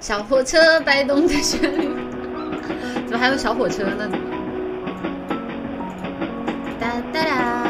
[0.00, 1.90] 小火车摆动的旋律，
[3.06, 4.10] 怎么还有小火车呢？
[6.80, 7.69] 哒哒哒。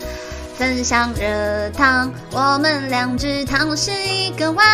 [0.73, 4.65] 分享热汤，我们两只汤匙一个碗，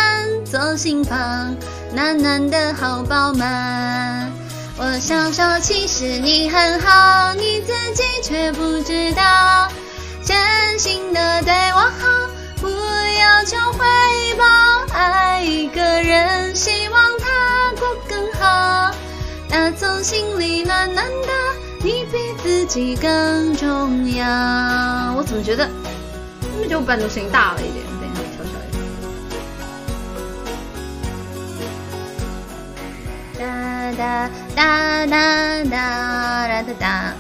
[0.45, 1.55] 左心房，
[1.91, 4.31] 暖暖的好饱满。
[4.77, 9.67] 我想说，其实你很好，你自己却不知道，
[10.23, 10.38] 真
[10.77, 12.30] 心的对我好，
[12.61, 13.83] 不要求回
[14.38, 14.45] 报。
[14.93, 18.91] 爱一个人，希望他过更好，
[19.49, 21.33] 打从心里暖暖的。
[21.80, 24.25] 你比自己更重要。
[25.16, 25.69] 我怎么觉得，
[26.58, 27.86] 怎么觉得我伴奏声音大了一点？
[28.02, 28.81] 等一下，调小一点。
[33.38, 33.45] 哒
[33.94, 37.14] 哒哒哒哒哒哒哒。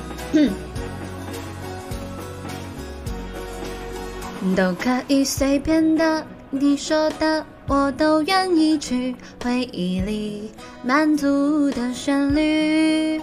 [4.55, 9.15] 都可以随便的，你说的我都愿意去。
[9.43, 10.51] 回忆里
[10.83, 13.21] 满足的旋律。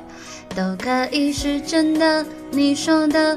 [0.55, 3.37] 都可以是真的，你说的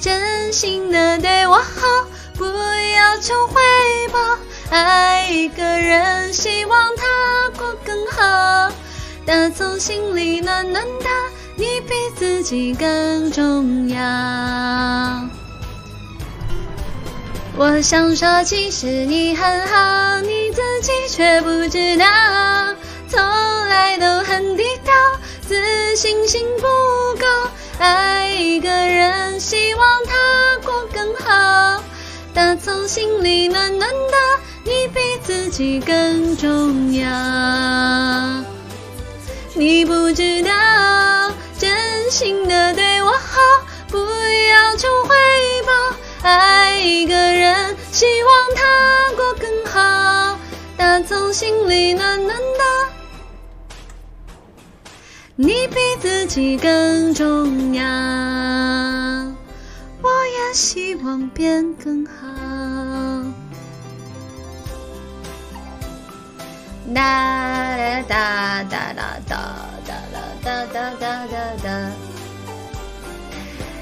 [0.00, 1.62] 真心的对我好，
[2.34, 3.60] 不要求回
[4.10, 4.18] 报。
[4.70, 8.72] 爱一个人，希望他过更好，
[9.26, 11.08] 打从心里暖暖的，
[11.56, 13.98] 你比自己更重要。
[17.56, 22.06] 我想说，其实你很好，你自己却不知道。
[23.08, 23.20] 从
[23.68, 24.94] 来都很低调，
[25.46, 26.62] 自信心不
[27.20, 27.26] 够。
[27.78, 31.82] 爱一个人，希望他过更好，
[32.32, 34.16] 打从心里暖暖的，
[34.64, 37.06] 你比自己更重要。
[39.52, 43.38] 你不知道，真心的对我好，
[43.88, 45.14] 不要求回
[45.66, 45.96] 报。
[46.22, 50.38] 爱一个人，希望他过更好，
[50.78, 52.99] 打从心里暖暖的。
[55.42, 57.82] 你比自己更重要，
[60.02, 62.12] 我也希望变更好。
[66.94, 67.74] 哒
[68.06, 69.38] 哒哒哒哒
[69.86, 69.94] 哒
[70.44, 71.34] 哒哒哒哒哒。
[71.62, 71.68] 哒，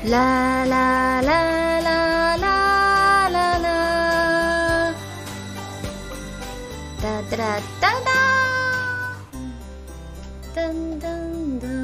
[0.05, 3.59] 啦啦啦啦啦啦。
[3.59, 4.95] 啦，
[7.03, 7.78] 哒哒。
[10.59, 11.78] 噔噔噔。